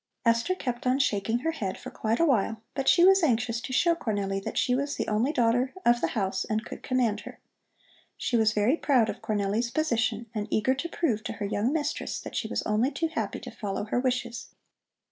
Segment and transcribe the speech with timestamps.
[0.25, 3.71] Esther kept on shaking her head for quite a while, but she was anxious to
[3.71, 7.39] show Cornelli that she was the only daughter of the house and could command her.
[8.17, 12.19] She was very proud of Cornelli's position and eager to prove to her young mistress
[12.21, 14.47] that she was only too happy to follow her wishes.